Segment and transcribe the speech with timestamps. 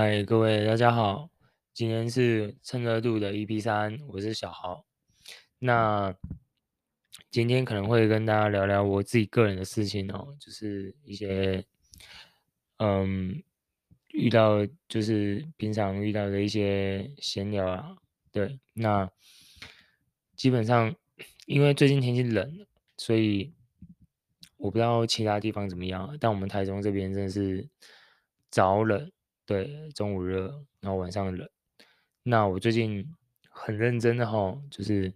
[0.00, 1.28] 嗨，各位大家好，
[1.74, 4.86] 今天是趁热度的 EP 三，我是小豪。
[5.58, 6.14] 那
[7.32, 11.64] 今天可能会跟大家聊聊我自己个人的事情哦，就是一些
[12.76, 13.42] 嗯
[14.12, 17.96] 遇到就是平常遇到的一些闲聊啊。
[18.30, 19.10] 对，那
[20.36, 20.94] 基本上
[21.46, 22.64] 因为最近天气冷，
[22.96, 23.52] 所以
[24.58, 27.68] 我不知道其他地方怎么样，但我们台中这边真的是
[28.48, 29.10] 早冷。
[29.48, 31.48] 对，中午热，然后晚上冷。
[32.22, 33.16] 那我最近
[33.48, 35.10] 很认真的吼，就是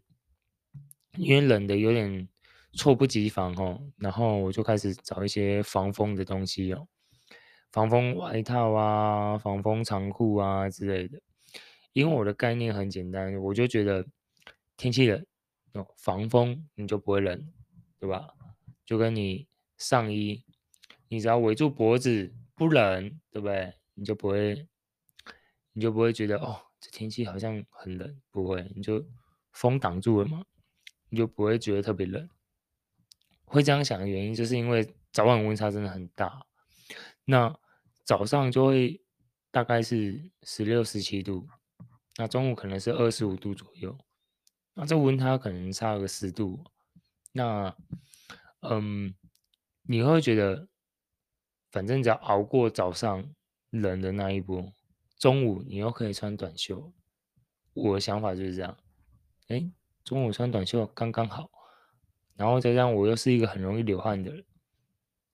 [1.18, 2.26] 因为冷的有点
[2.72, 6.88] 猝不及防吼，然后我就开始找一些防风的东西哦，
[7.72, 11.20] 防风外套啊，防风长裤啊之类的。
[11.92, 14.06] 因为我的概念很简单，我就觉得
[14.78, 15.26] 天气冷
[15.74, 17.52] 哦，防风你就不会冷，
[18.00, 18.30] 对吧？
[18.86, 20.42] 就跟你上衣，
[21.08, 23.74] 你只要围住脖子不冷，对不对？
[24.02, 24.66] 你就不会，
[25.74, 29.00] 你就不会觉得哦，这天气好像很冷，不会，你就
[29.52, 30.44] 风挡住了嘛，
[31.08, 32.28] 你就不会觉得特别冷。
[33.44, 36.44] 会这样想的原因，就是因为早晚温差真的很大。
[37.26, 37.56] 那
[38.02, 39.00] 早上就会
[39.52, 41.46] 大概是十六、十七度，
[42.16, 43.96] 那中午可能是二十五度左右，
[44.74, 46.64] 那这温差可能差个十度。
[47.30, 47.76] 那
[48.62, 49.14] 嗯，
[49.82, 50.66] 你会觉得，
[51.70, 53.32] 反正只要熬过早上。
[53.72, 54.72] 冷的那一波，
[55.18, 56.92] 中午你又可以穿短袖，
[57.72, 58.76] 我的想法就是这样。
[59.48, 59.70] 哎，
[60.04, 61.50] 中午穿短袖刚刚好，
[62.36, 64.44] 然后再加上我又是一个很容易流汗的人，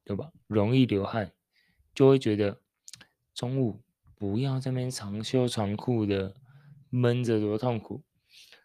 [0.05, 0.30] 对吧？
[0.47, 1.33] 容易流汗，
[1.92, 2.61] 就会觉得
[3.34, 3.83] 中午
[4.14, 6.34] 不要这边长袖长裤的
[6.91, 8.05] 闷着多痛苦。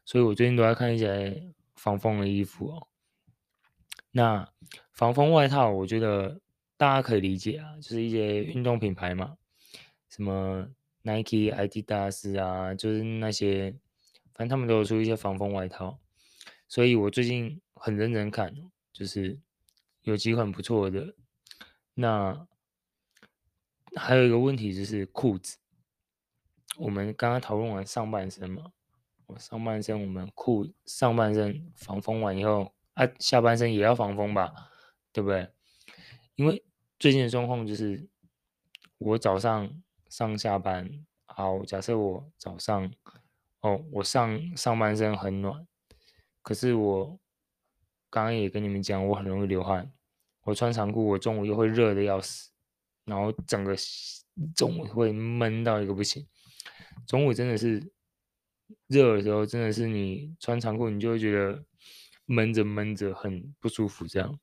[0.05, 2.87] 所以我最近都在看一些防风的衣服哦。
[4.11, 4.47] 那
[4.91, 6.39] 防风外套，我觉得
[6.77, 9.37] 大家可以理解啊，就是一些运动品牌嘛。
[10.15, 10.67] 什么
[11.01, 13.71] Nike、Adidas 啊，就是那些，
[14.35, 15.99] 反正他们都有出一些防风外套，
[16.67, 18.53] 所以我最近很认真看，
[18.91, 19.39] 就是
[20.03, 21.15] 有几款不错的。
[21.95, 22.47] 那
[23.95, 25.57] 还有一个问题就是裤子，
[26.77, 28.71] 我们刚刚讨论完上半身嘛，
[29.25, 34.53] 我上半身我们裤上半身防风完以后，啊，下半身也要防风吧，
[35.11, 35.49] 对不对？
[36.35, 36.63] 因为
[36.99, 38.07] 最近的状况就是
[38.99, 39.81] 我早上。
[40.13, 40.87] 上下班
[41.25, 42.93] 好，假设我早上
[43.61, 45.67] 哦，我上上半身很暖，
[46.43, 47.19] 可是我
[48.11, 49.91] 刚刚也跟你们讲，我很容易流汗。
[50.43, 52.51] 我穿长裤，我中午又会热的要死，
[53.05, 53.75] 然后整个
[54.55, 56.27] 中午会闷到一个不行。
[57.07, 57.91] 中午真的是
[58.85, 61.65] 热的时候，真的是你穿长裤，你就会觉得
[62.25, 64.05] 闷着闷着很不舒服。
[64.05, 64.39] 这样，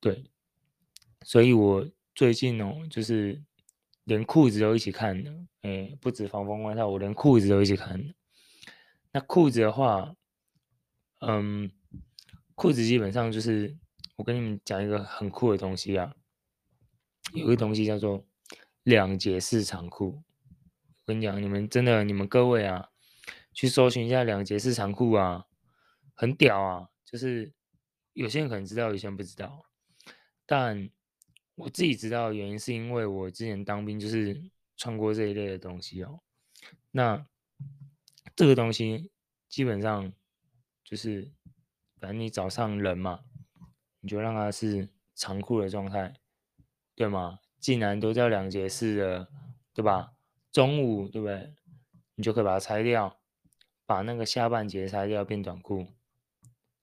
[0.00, 0.24] 对，
[1.22, 3.44] 所以我最近哦，就是。
[4.04, 5.32] 连裤子都一起看的，
[5.62, 8.14] 哎，不止防风外套，我连裤子都一起看的。
[9.12, 10.14] 那裤子的话，
[11.20, 11.70] 嗯，
[12.54, 13.74] 裤子基本上就是
[14.16, 16.14] 我跟你们讲一个很酷的东西啊，
[17.32, 18.26] 有个东西叫做
[18.82, 20.22] 两节式长裤。
[21.06, 22.90] 我跟你讲，你们真的，你们各位啊，
[23.54, 25.46] 去搜寻一下两节式长裤啊，
[26.14, 26.88] 很屌啊！
[27.06, 27.54] 就是
[28.12, 29.64] 有些人可能知道，有些人不知道，
[30.44, 30.90] 但。
[31.56, 36.20] 我自己知道的原因是因为我之前当兵就是穿过这一类的东西哦。
[36.90, 37.26] 那
[38.34, 39.12] 这个东西
[39.48, 40.12] 基本上
[40.82, 41.32] 就是，
[42.00, 43.20] 反正你早上冷嘛，
[44.00, 46.14] 你就让它是长裤的状态，
[46.94, 47.38] 对吗？
[47.60, 49.28] 既然都叫两节式的，
[49.72, 50.14] 对吧？
[50.50, 51.54] 中午对不对？
[52.16, 53.20] 你就可以把它拆掉，
[53.86, 55.86] 把那个下半截拆掉变短裤，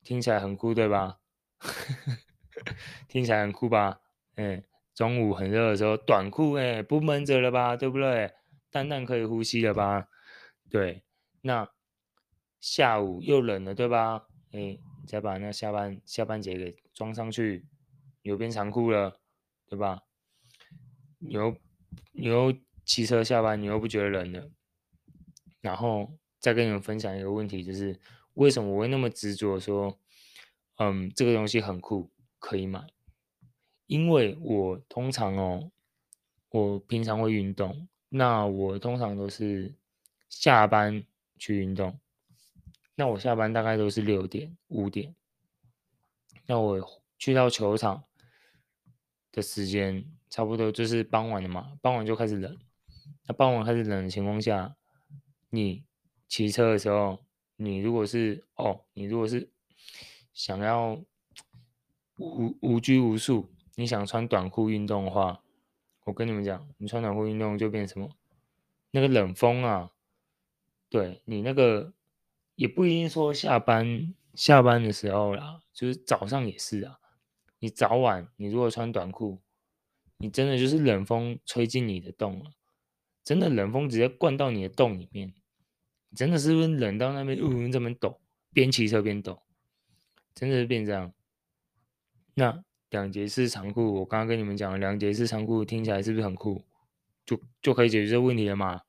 [0.03, 1.19] 听起来很酷，对吧？
[3.07, 4.01] 听起来很酷吧？
[4.35, 8.31] 哎，中午很热的时候，短裤哎，不闷着了吧，对不对？
[8.69, 10.07] 蛋蛋可以呼吸了吧？
[10.69, 11.03] 对，
[11.41, 11.69] 那
[12.59, 14.27] 下午又冷了，对吧？
[14.51, 14.77] 哎，
[15.07, 17.65] 再把那下半下半截给装上去，
[18.21, 19.19] 有变长裤了，
[19.67, 20.03] 对吧？
[21.19, 21.55] 你又
[22.13, 22.53] 你又
[22.85, 24.49] 骑车下班，你又不觉得冷了。
[25.59, 27.99] 然后再跟你们分享一个问题，就是
[28.33, 29.99] 为什么我会那么执着说，
[30.77, 32.09] 嗯，这个东西很酷，
[32.39, 32.81] 可以买。
[33.91, 35.69] 因为我通常哦，
[36.49, 39.75] 我平常会运动，那我通常都是
[40.29, 41.03] 下班
[41.37, 41.99] 去运动，
[42.95, 45.13] 那我下班大概都是六点五点，
[46.45, 48.05] 那我去到球场
[49.29, 52.57] 的时间差不多就是傍晚了嘛，傍晚就开始冷，
[53.27, 54.73] 那傍晚开始冷的情况下，
[55.49, 55.83] 你
[56.29, 57.19] 骑车的时候，
[57.57, 59.51] 你如果是哦，你如果是
[60.31, 60.93] 想要
[62.15, 63.49] 无无拘无束。
[63.81, 65.41] 你想穿短裤运动的话，
[66.05, 68.09] 我跟你们讲，你穿短裤运动就变什么？
[68.91, 69.91] 那个冷风啊，
[70.89, 71.93] 对你那个
[72.55, 76.99] 也不一定说下班下班的时候啦，就是早上也是啊。
[77.59, 79.39] 你早晚你如果穿短裤，
[80.17, 82.51] 你真的就是冷风吹进你的洞了，
[83.23, 85.33] 真的冷风直接灌到你的洞里面，
[86.15, 88.19] 真的是不是冷到那边呜这么抖，
[88.51, 89.41] 边骑车边抖，
[90.33, 91.13] 真的是变这样。
[92.33, 96.63] 那两节式长裤，我刚刚跟你们讲了，两节式长裤听起来是不是很酷？
[97.25, 98.81] 就就可以解决这个问题了嘛？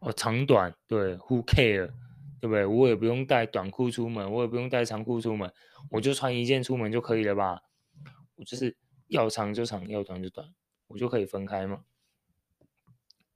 [0.00, 1.92] 哦，长短对，Who care，
[2.40, 2.66] 对不对？
[2.66, 5.52] 我也不用带短裤出门，我也不用带长裤出门，
[5.90, 7.62] 我就穿一件出门就可以了吧？
[8.34, 10.52] 我就是要长就长，要短就短，
[10.88, 11.84] 我就可以分开嘛。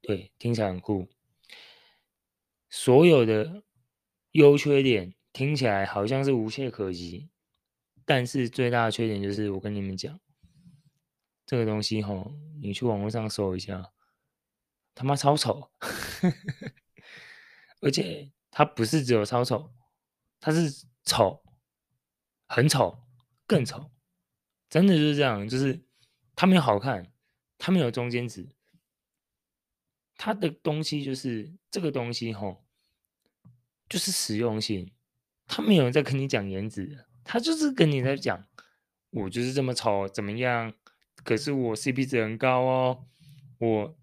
[0.01, 1.07] 对，听起来很酷。
[2.69, 3.63] 所有的
[4.31, 7.29] 优缺点听起来好像是无懈可击，
[8.05, 10.19] 但是最大的缺点就是我跟你们讲，
[11.45, 12.31] 这个东西吼，
[12.61, 13.91] 你去网络上搜一下。
[14.97, 15.69] 他妈超丑，
[17.81, 19.73] 而且他不是只有超丑，
[20.39, 21.43] 他是丑，
[22.47, 23.03] 很丑，
[23.45, 23.91] 更丑，
[24.69, 25.83] 真的就是这样，就是
[26.33, 27.11] 他没有好看，
[27.57, 28.47] 他没有中间值，
[30.15, 32.65] 他的东西就是这个东西吼，
[33.89, 34.93] 就是实用性，
[35.45, 38.45] 他没有人在跟你讲颜值，他就是跟你在讲，
[39.09, 40.73] 我就是这么丑，怎么样？
[41.25, 43.05] 可是我 CP 值很高哦，
[43.59, 43.97] 我。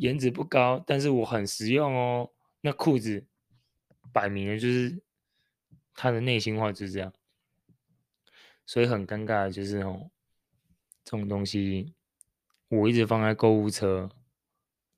[0.00, 2.30] 颜值不高，但是我很实用哦。
[2.60, 3.26] 那裤子
[4.12, 5.02] 摆明了就是
[5.92, 7.12] 他的内心话就是这样，
[8.64, 10.12] 所以很尴尬的就是哦，
[11.04, 11.96] 这种东西
[12.68, 14.08] 我一直放在购物车。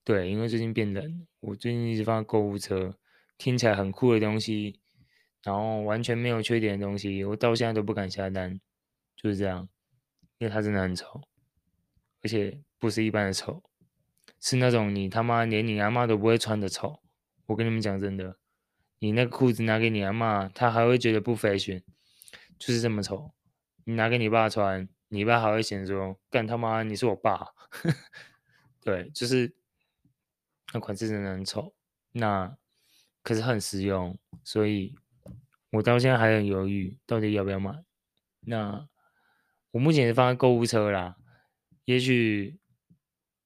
[0.04, 2.94] 对，因为最近变冷，我最近一直放在购物车。
[3.38, 4.79] 听起来很酷的东西，
[5.42, 8.60] 然后完全没有缺点的东西，我到现在都不敢下单，
[9.16, 9.68] 就是这样，
[10.38, 11.22] 因为它真的很丑，
[12.22, 13.62] 而且不是一般的丑。
[14.38, 17.02] 是那种你他妈连你阿妈都不会穿的丑，
[17.46, 18.38] 我跟你们讲真的，
[18.98, 21.82] 你那个裤子拿给你阿妈，她还会觉得不 fashion，
[22.58, 23.32] 就是这么丑。
[23.84, 27.48] 你拿给你爸穿，你爸还会嫌说干他妈你是我爸，
[28.82, 29.54] 对，就是
[30.72, 31.74] 那款式真的很丑，
[32.12, 32.56] 那
[33.22, 34.94] 可是很实用，所以
[35.70, 37.84] 我到现在还很犹豫，到底要不要买。
[38.40, 38.88] 那
[39.70, 41.16] 我目前是放在购物车啦，
[41.84, 42.58] 也许。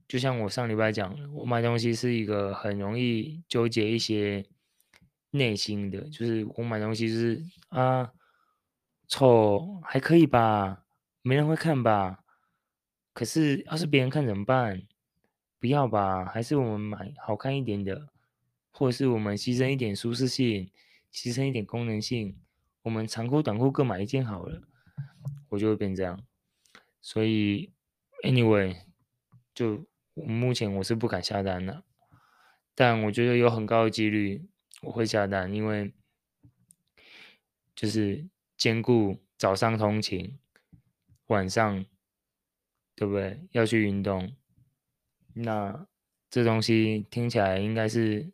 [0.06, 4.44] 就像我上礼拜讲的，我买东西是一个很容易纠结一些
[5.30, 8.12] 内心的，就是我买东西就是啊，
[9.08, 10.84] 丑还可以吧，
[11.22, 12.22] 没人会看吧？
[13.14, 14.82] 可是要是别人看怎么办？
[15.58, 16.26] 不要吧？
[16.26, 18.08] 还是我们买好看一点的，
[18.70, 20.70] 或者是我们牺牲一点舒适性，
[21.14, 22.36] 牺牲一点功能性，
[22.82, 24.60] 我们长裤短裤各买一件好了，
[25.50, 26.20] 我就会变这样。
[27.00, 27.72] 所以
[28.22, 28.76] ，anyway，
[29.54, 29.86] 就。
[30.16, 31.82] 我目前我是不敢下单的，
[32.76, 34.46] 但我觉得有很高的几率
[34.82, 35.92] 我会下单，因为
[37.74, 40.38] 就是兼顾早上通勤，
[41.26, 41.84] 晚上
[42.94, 43.40] 对不对？
[43.50, 44.36] 要去运动，
[45.32, 45.84] 那
[46.30, 48.30] 这东西听起来应该是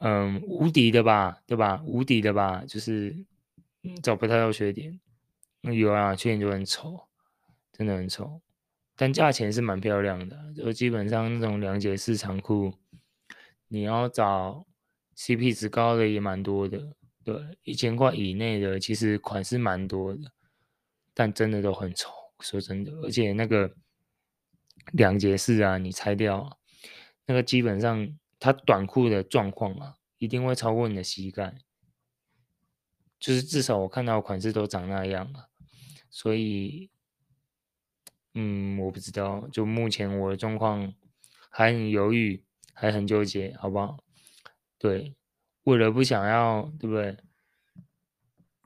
[0.00, 1.82] 嗯无敌的吧，对吧？
[1.86, 3.16] 无敌的吧，就是
[4.02, 4.98] 找不太到缺点，
[5.62, 7.08] 有啊，缺点就很丑，
[7.72, 8.40] 真的很丑。
[8.96, 12.74] 但价钱是蛮漂亮的，就基本上那种两节式长裤，
[13.68, 14.66] 你要找
[15.16, 20.32] CP 值高的也蛮多的，对，一千块以内的其实款式蛮多的，
[21.14, 22.10] 但真的都很丑，
[22.40, 23.74] 说真的，而且那个
[24.92, 26.58] 两节式啊，你拆掉，
[27.26, 31.58] 那个基本上它短裤的状况啊，一定会超过你的膝盖，
[33.18, 35.50] 就是至少我看到款式都长那样了，
[36.08, 36.88] 所以。
[38.32, 40.94] 嗯，我不知道，就目前我的状况
[41.50, 43.98] 还很犹豫，还很纠结，好不好？
[44.78, 45.16] 对，
[45.64, 47.18] 为了不想要，对不对？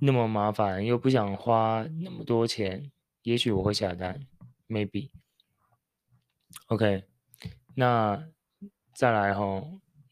[0.00, 2.92] 那么麻烦，又不想花那么多钱，
[3.22, 4.26] 也许我会下单
[4.68, 5.10] ，maybe。
[6.66, 7.04] OK，
[7.74, 8.28] 那
[8.94, 9.64] 再来哈，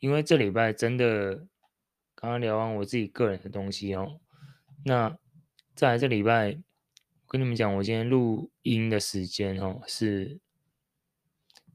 [0.03, 1.47] 因为这礼拜真的
[2.17, 4.19] 刚刚聊完我自己个人的东西哦，
[4.85, 5.17] 那
[5.77, 6.59] 再来这礼拜。
[7.25, 10.41] 我跟你们讲，我今天录音的时间哦，是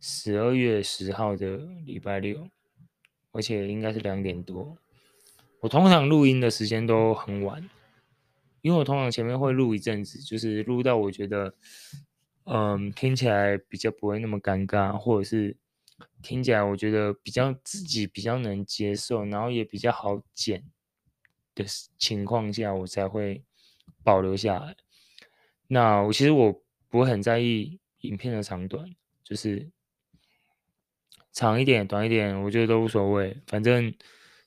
[0.02, 1.56] 十二月十号的
[1.86, 2.50] 礼拜六，
[3.32, 4.78] 而且应该是两点多。
[5.62, 7.68] 我通常录音的时间都很晚，
[8.62, 11.56] 因为我通常前面会录一阵子，就是录到我觉得，
[12.44, 15.56] 嗯，听起来比较不会那么尴尬，或者是
[16.22, 20.64] 听起来我觉得比较自己比较能接受，然后也比较好剪
[21.56, 21.66] 的
[21.98, 23.44] 情况下，我才会
[24.04, 24.76] 保留下来。
[25.68, 28.90] 那我其实我不会很在意影片的长短，
[29.24, 29.70] 就是
[31.34, 33.42] 长一点、短一点，我觉得都无所谓。
[33.48, 33.94] 反正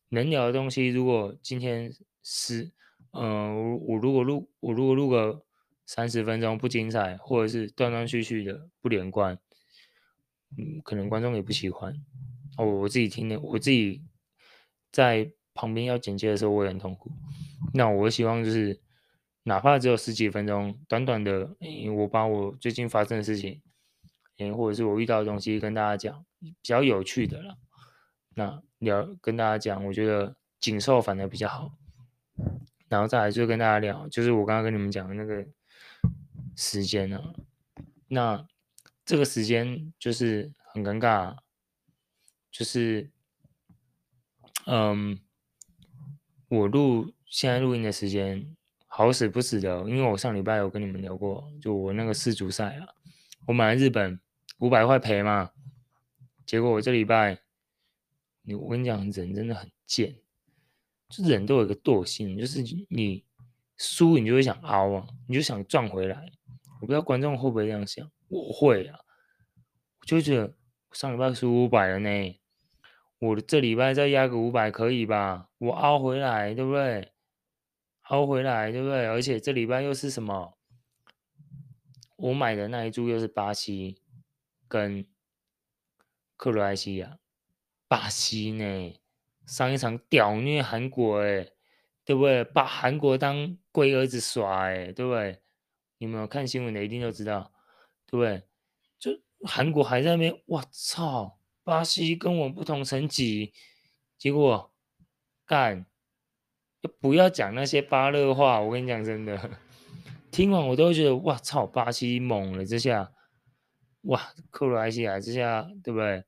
[0.09, 1.93] 能聊的东西，如果今天
[2.23, 2.71] 是，
[3.13, 5.45] 嗯、呃，我我如果录我如果录个
[5.85, 9.39] 三十分钟不精彩，或者是断断续续的不连贯，
[10.57, 11.95] 嗯，可能观众也不喜欢。
[12.57, 14.03] 哦，我自己听的，我自己
[14.93, 17.11] 在旁边要剪接的时候，我也很痛苦。
[17.75, 18.81] 那我希望就是，
[19.45, 21.57] 哪怕只有十几分钟，短短的，
[21.97, 23.61] 我把我最近发生的事情。
[24.57, 27.59] 或者是我遇到的东西跟大家讲比较有趣的了，
[28.35, 31.75] 那聊跟大家讲，我觉得紧凑反而比较好。
[32.89, 35.47] 然后再来就跟大家聊，就是我刚刚跟你们讲的那个
[36.57, 37.35] 时间啊，
[38.09, 38.47] 那
[39.11, 41.37] 这个时间就是很尴尬，
[42.49, 43.11] 就是
[44.67, 45.19] 嗯，
[46.47, 52.87] 我录现在录音的时间好死不死的，因为我上礼拜有跟你们聊过，就我那个世足赛啊，
[53.49, 54.21] 我买了日本。
[54.61, 55.53] 五百块赔嘛，
[56.45, 57.41] 结果我这礼拜，
[58.43, 60.19] 你我跟你讲，人真的很贱，
[61.09, 63.25] 就人都有一个惰性，就是你
[63.79, 66.31] 输你就会想凹啊，你就想赚回来。
[66.83, 69.01] 我不知道观众会不会这样想，我会啊，
[70.07, 70.55] 就觉得
[70.93, 72.41] 上礼拜输五百了呢，
[73.19, 75.51] 我这礼拜再压个五百可以吧？
[75.59, 77.13] 我凹回来，对不对？
[78.05, 79.07] 凹回来，对不对？
[79.07, 80.57] 而且这礼拜又是什么？
[82.17, 84.01] 我买的那一注又是巴西。
[84.69, 85.05] 跟
[86.37, 87.19] 克罗埃西亚、
[87.89, 88.95] 巴西呢，
[89.47, 91.55] 上一场屌虐韩国诶，
[92.05, 92.45] 对不对？
[92.45, 95.43] 把韩国当龟儿子耍诶，对不对？
[95.99, 97.53] 你们有看新闻的一定都知道，
[98.11, 98.43] 对不对？
[98.99, 101.39] 就韩国还在那边，我操！
[101.63, 103.53] 巴西跟我不同层级，
[104.19, 104.75] 结果
[105.47, 105.87] 干，
[106.99, 109.59] 不要讲那些巴勒话，我跟你讲真的，
[110.33, 111.67] 听完我都会觉得，哇操！
[111.67, 113.13] 巴西猛了这下。
[114.03, 116.25] 哇，克罗埃西亚这下对不对？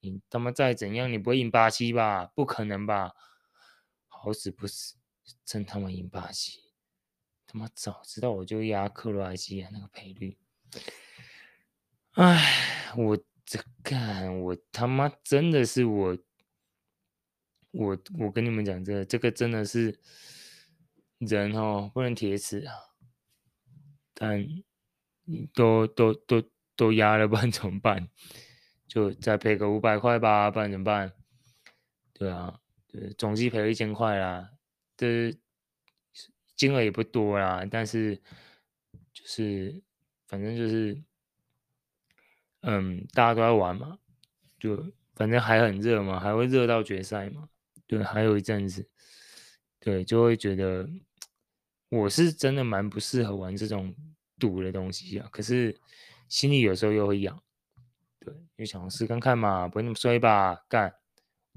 [0.00, 2.26] 你他妈再怎样，你不会赢巴西吧？
[2.26, 3.12] 不可能吧？
[4.08, 4.96] 好死不死，
[5.44, 6.60] 真他妈赢巴西！
[7.46, 10.36] 他妈早知道我就压克罗埃西亚那个赔率。
[12.12, 16.18] 哎，我这干，我他妈真的是我，
[17.72, 19.98] 我我跟你们讲这，这个真的是
[21.18, 22.74] 人哦，不能铁齿啊。
[24.14, 24.46] 但
[25.54, 26.42] 都都都。
[26.78, 28.08] 都压了，不然怎么办？
[28.86, 31.12] 就再赔个五百块吧，不然怎么办？
[32.12, 34.48] 对啊，对，总计赔了一千块啦，
[34.96, 35.36] 这
[36.54, 38.22] 金额也不多啦，但是
[39.12, 39.82] 就是
[40.28, 41.02] 反正就是，
[42.60, 43.98] 嗯，大家都在玩嘛，
[44.60, 47.48] 就反正还很热嘛，还会热到决赛嘛，
[47.88, 48.88] 对，还有一阵子，
[49.80, 50.88] 对，就会觉得
[51.88, 53.92] 我是真的蛮不适合玩这种
[54.38, 55.76] 赌的东西啊，可是。
[56.28, 57.42] 心里有时候又会痒，
[58.20, 60.62] 对，就想试看看嘛，不会那么衰吧？
[60.68, 60.94] 干，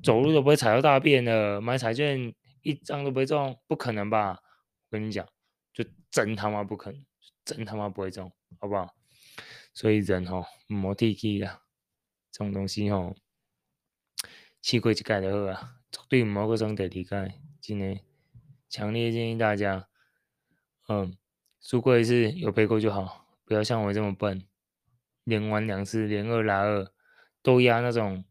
[0.01, 4.31] 走路都不会踩到大便了，买彩券一张都不会中，不可能吧？
[4.31, 5.27] 我跟你讲，
[5.73, 7.05] 就真他妈不可能，
[7.53, 8.95] 真他妈不会中，好不好？
[9.73, 11.63] 所以人吼，莫提起啦，
[12.31, 13.15] 这种东西吼，
[14.61, 17.05] 试过一次就好啊，绝对莫搁装第二次，
[17.61, 17.99] 真的，
[18.69, 19.87] 强烈建议大家，
[20.87, 21.17] 嗯，
[21.59, 24.45] 输过一次有赔过就好，不要像我这么笨。
[25.23, 26.91] 连玩两次，连二拉二，
[27.43, 28.25] 都压那种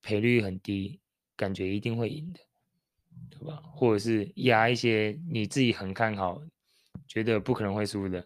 [0.00, 1.02] 赔率很低，
[1.36, 2.40] 感觉一定会赢的，
[3.28, 3.62] 对吧？
[3.74, 6.40] 或者是压一些你自己很看好，
[7.08, 8.24] 觉得不可能会输的。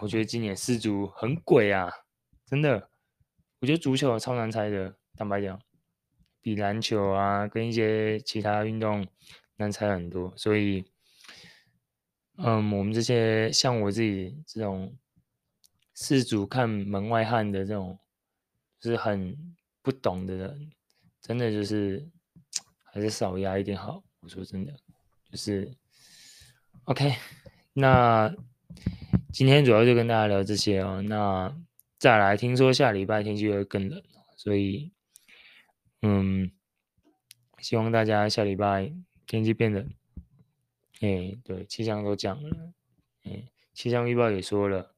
[0.00, 1.90] 我觉得今年四足很鬼啊，
[2.44, 2.90] 真的。
[3.60, 5.58] 我觉得足球超难猜的，坦白讲，
[6.42, 9.06] 比篮球啊跟一些其他运动
[9.56, 10.34] 难猜很多。
[10.36, 10.84] 所以，
[12.36, 14.94] 嗯，我们这些像我自己这种。
[16.00, 17.98] 四足看门外汉的这种，
[18.78, 19.36] 就是很
[19.82, 20.70] 不懂的人，
[21.20, 22.08] 真的就是
[22.94, 24.00] 还是少压一点好。
[24.20, 24.72] 我说真的，
[25.28, 25.68] 就是
[26.88, 27.16] OK。
[27.74, 28.34] 那
[29.30, 31.02] 今天主要就跟大家聊这些哦。
[31.02, 31.54] 那
[31.98, 34.02] 再来，听说下礼拜天气会更冷，
[34.38, 34.90] 所以
[36.00, 36.50] 嗯，
[37.58, 38.90] 希望大家下礼拜
[39.26, 39.86] 天气变冷。
[41.02, 42.72] 哎，对，气象都讲了，
[43.24, 44.94] 哎，气象预报也说了。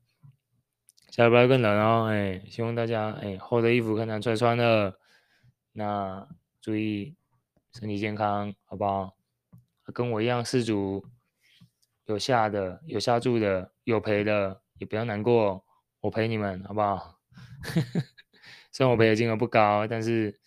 [1.10, 4.96] 下礼拜更冷哦，哎，希望大家哎厚的衣服可能穿穿了，
[5.72, 6.28] 那
[6.60, 7.16] 注意
[7.72, 9.16] 身体健康，好不好？
[9.92, 11.04] 跟我一样四组
[12.10, 15.64] 有下的，有下注的，有赔的，也不要难过，
[16.00, 17.20] 我陪你们，好不好？
[18.72, 20.40] 虽然我赔的金额不高，但是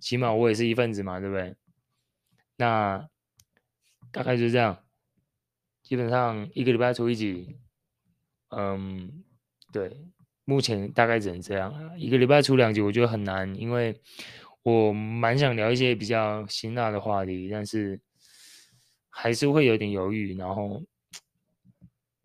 [0.00, 1.54] 起码我也是一份子嘛，对不对？
[2.56, 3.06] 那
[4.10, 4.82] 大概就是这样，
[5.82, 7.58] 基本上一个礼拜出一集，
[8.48, 9.22] 嗯。
[9.72, 10.06] 对，
[10.44, 14.00] 目前大概只能这样，一个礼拜出两集，我觉得很难，因为
[14.62, 18.00] 我蛮想聊一些比较辛辣的话题，但是
[19.10, 20.36] 还是会有点犹豫。
[20.36, 20.80] 然后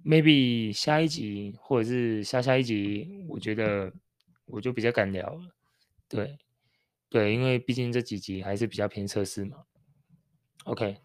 [0.10, 3.94] ，maybe 下一集或者是下下一集，我觉得
[4.46, 5.42] 我就比较敢聊了。
[6.08, 6.40] 对，
[7.10, 9.58] 对，因为毕竟这几集还是比较偏测试嘛。
[10.64, 10.98] OK，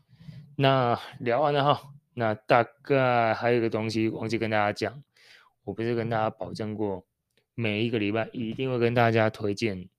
[0.56, 1.90] 那聊完了哈。
[2.14, 5.02] 那大概还有一个东西忘记跟大家讲，
[5.64, 7.04] 我不是跟大家保证过，
[7.54, 9.90] 每一个礼拜一定会跟大家推荐，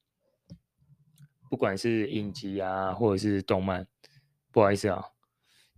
[1.50, 3.86] 不管是影集啊，或者是动漫，
[4.52, 5.06] 不好意思啊，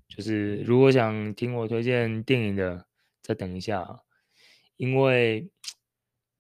[0.08, 2.87] 就是如果想听我推荐电影的，
[3.28, 4.00] 再等一下啊，
[4.78, 5.52] 因为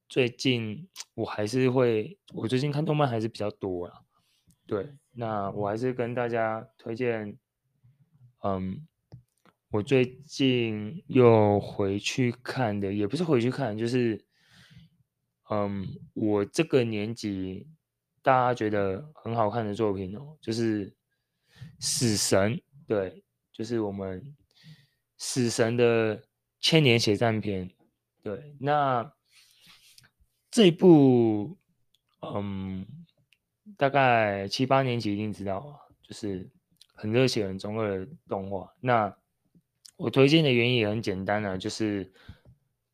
[0.08, 4.02] 最近我还是会，我最近看动漫还是比较多啊，
[4.66, 7.38] 对，那我还是跟大家推荐，
[8.44, 8.88] 嗯。
[9.70, 14.26] 我最近又回去看的，也不是回去看，就是，
[15.50, 17.68] 嗯，我这个年纪
[18.22, 20.90] 大家觉得很好看的作品哦，就是
[21.82, 22.54] 《死神》，
[22.88, 24.22] 对，就是我们
[25.18, 26.24] 《死神》的
[26.68, 27.72] 千年血战篇，
[28.22, 29.10] 对，那
[30.52, 31.58] 这部，
[32.20, 32.86] 嗯，
[33.78, 36.50] 大概七八年级一定知道啊，就是
[36.94, 39.18] 很热血、很中二的动画，那。
[40.00, 42.14] 我推荐的原因也很简单啊，就是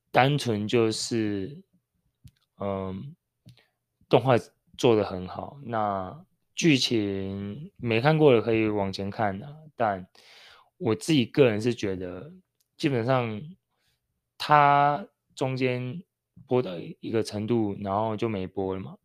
[0.09, 1.61] 单纯就是，
[2.61, 3.13] 嗯，
[4.07, 4.35] 动画
[4.77, 5.59] 做得很好。
[5.65, 6.25] 那
[6.55, 10.07] 剧情没看过的可以往前看啊，但
[10.77, 12.31] 我自己个人是觉得，
[12.77, 13.41] 基本上
[14.37, 16.01] 它中间
[16.47, 18.97] 播到一个程度，然后就没播了嘛。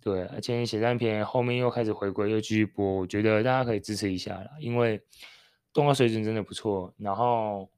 [0.00, 5.00] 对，而且写战篇后面又开始回归，又继续播，我觉得大家可以支持一下啦，因为。
[5.74, 7.70] 动画水准真的不错，然后，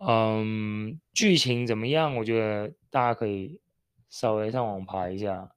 [0.00, 2.14] 嗯，剧情怎么样？
[2.14, 3.58] 我觉得大家可以
[4.10, 5.50] 稍微上网爬一下。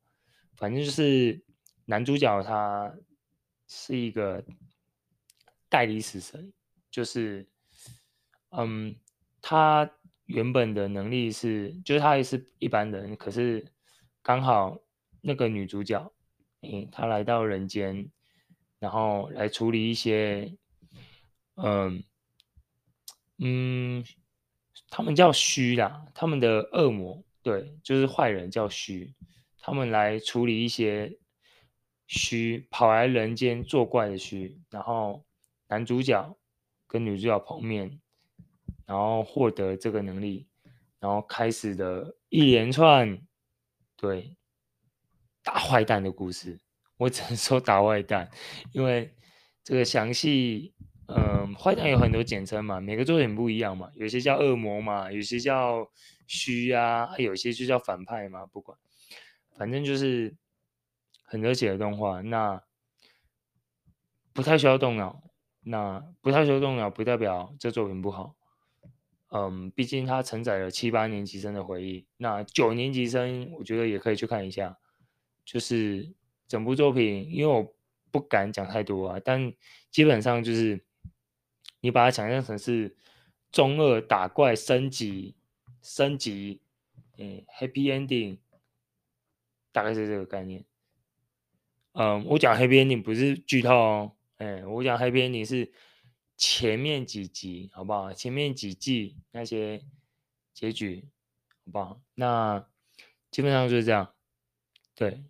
[0.55, 1.43] 反正就是
[1.83, 2.95] 男主角他
[3.67, 4.41] 是一个
[5.67, 6.53] 代理死神，
[6.89, 7.45] 就是，
[8.51, 8.95] 嗯，
[9.41, 9.91] 他
[10.25, 13.65] 原本的能力是，就是他也是一般人，可是
[14.21, 14.79] 刚好
[15.21, 16.11] 那个女主角，
[16.61, 18.09] 嗯，她来到人间，
[18.79, 20.55] 然后来处理一些。
[21.55, 22.03] 嗯
[23.37, 24.03] 嗯，
[24.89, 29.13] 他们叫虚啦，他们的恶魔对，就是坏人叫虚，
[29.59, 31.19] 他们来处理一些
[32.07, 35.23] 虚跑来人间作怪的虚，然后
[35.67, 36.35] 男主角
[36.87, 37.99] 跟女主角碰面，
[38.85, 40.47] 然后获得这个能力，
[40.99, 43.19] 然后开始的一连串
[43.95, 44.35] 对
[45.43, 46.59] 打坏蛋的故事，
[46.97, 48.29] 我只能说打坏蛋，
[48.71, 49.13] 因为
[49.63, 50.73] 这个详细。
[51.05, 55.85] 嗯，坏蛋有很多简称嘛，每个作品不一样嘛，有些叫恶魔嘛，有些叫
[56.27, 58.75] 虚啊，有些就叫反派嘛，不管，
[59.57, 60.33] 反正就是
[61.25, 62.63] 很热血的动画，那
[64.31, 65.21] 不太需要动脑，
[65.59, 68.33] 那不太需要动脑不代表这作品不好，
[69.33, 74.77] 嗯，毕竟它承载了七八年级生的回忆，那九年级生我觉得也可以去看一下，
[75.43, 76.13] 就是
[76.47, 77.75] 整部作品，因为我
[78.11, 79.51] 不敢讲太多啊，但
[79.91, 80.85] 基本上就是。
[81.85, 82.95] 你把它想象成是
[83.51, 85.35] 中二打怪升级，
[85.81, 86.61] 升级，
[87.17, 88.37] 嗯，Happy Ending，
[89.73, 90.63] 大概是这个概念。
[91.91, 95.69] 嗯，我讲 Happy Ending 不是剧透哦，哎，我讲 Happy Ending 是
[96.35, 98.11] 前面几集，好不好？
[98.13, 99.83] 前面几季那些
[100.53, 101.07] 结局，
[101.65, 102.01] 好不好？
[102.15, 102.67] 那
[103.31, 104.13] 基本上就是这样。
[104.95, 105.23] 对，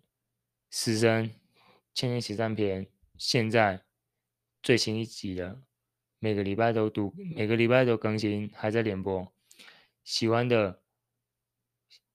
[0.70, 1.34] 死神
[1.92, 2.86] 千年血战篇
[3.16, 3.82] 现在
[4.62, 5.62] 最新一集的。
[6.18, 9.30] 每个礼拜都读，每个礼拜都更新，还在连播。
[10.04, 10.80] 喜欢的，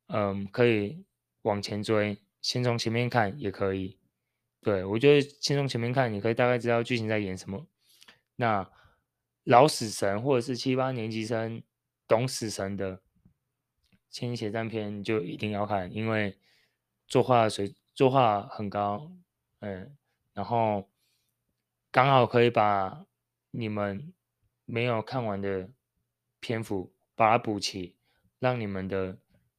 [0.08, 1.06] 嗯，可以
[1.44, 4.00] 往前追，先从前面看也可以。
[4.62, 7.68] 对，我觉得先从前面看，你可以大概知道剧情在演什么。
[8.36, 8.68] 那
[9.50, 11.64] 老死神或者是七八年级生
[12.08, 12.98] 懂死神的
[14.10, 16.38] 《千年血战篇》就一定要看，因为
[17.08, 19.12] 作画水作画很高，
[19.62, 19.98] 嗯，
[20.34, 20.88] 然后
[21.92, 23.06] 刚好可以把。
[23.52, 24.14] 你们
[24.66, 25.72] 没有看完的
[26.40, 27.96] 篇幅，把它补齐，
[28.38, 29.18] 让你们的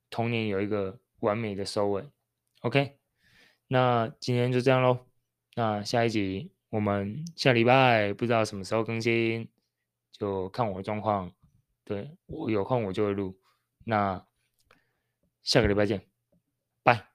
[0.09, 2.05] 童年有一个完美的收尾。
[2.61, 2.97] OK，
[3.67, 5.07] 那今天就这样喽。
[5.57, 9.49] 那下一集我们下礼拜不知道什么时候更新，
[10.13, 11.33] 就看我的状况。
[11.85, 13.39] 对，我有空我就会录。
[13.85, 14.25] 那
[15.43, 16.07] 下个礼拜见，
[16.83, 17.10] 拜。